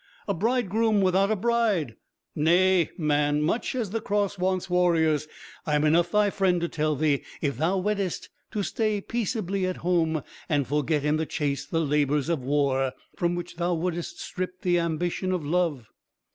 [0.27, 1.95] A bridegroom without a bride!
[2.35, 5.27] Nay, man, much as the Cross wants warriors,
[5.63, 9.77] I am enough thy friend to tell thee, if thou weddest, to stay peaceably at
[9.85, 14.61] home, and forget in the chase the labours of war, from which thou wouldst strip
[14.61, 15.87] the ambition of love."